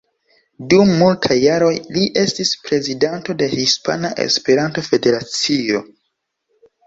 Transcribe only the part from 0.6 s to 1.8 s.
Dum multaj jaroj